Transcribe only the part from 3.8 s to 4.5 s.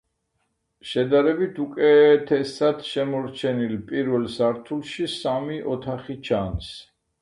პირველ